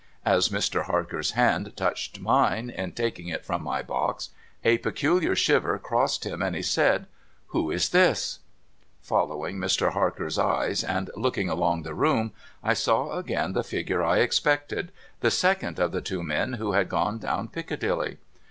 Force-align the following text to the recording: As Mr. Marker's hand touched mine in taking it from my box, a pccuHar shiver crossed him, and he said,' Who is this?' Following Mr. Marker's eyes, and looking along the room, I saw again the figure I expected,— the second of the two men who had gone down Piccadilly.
As 0.25 0.49
Mr. 0.49 0.87
Marker's 0.89 1.33
hand 1.37 1.77
touched 1.77 2.19
mine 2.19 2.71
in 2.71 2.93
taking 2.93 3.27
it 3.27 3.45
from 3.45 3.61
my 3.61 3.83
box, 3.83 4.31
a 4.63 4.79
pccuHar 4.79 5.37
shiver 5.37 5.77
crossed 5.77 6.25
him, 6.25 6.41
and 6.41 6.55
he 6.55 6.63
said,' 6.63 7.05
Who 7.49 7.69
is 7.69 7.89
this?' 7.89 8.39
Following 9.03 9.59
Mr. 9.59 9.93
Marker's 9.93 10.39
eyes, 10.39 10.83
and 10.83 11.11
looking 11.15 11.49
along 11.49 11.83
the 11.83 11.93
room, 11.93 12.31
I 12.63 12.73
saw 12.73 13.15
again 13.19 13.53
the 13.53 13.63
figure 13.63 14.01
I 14.01 14.21
expected,— 14.21 14.91
the 15.21 15.29
second 15.29 15.77
of 15.77 15.91
the 15.91 16.01
two 16.01 16.23
men 16.23 16.53
who 16.53 16.71
had 16.71 16.89
gone 16.89 17.19
down 17.19 17.49
Piccadilly. 17.49 18.17